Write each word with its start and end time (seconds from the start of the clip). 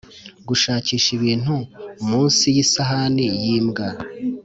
gushakisha 0.47 1.09
ibintu 1.17 1.55
munsi 2.09 2.45
yisahani 2.55 3.25
yimbwa, 3.43 3.87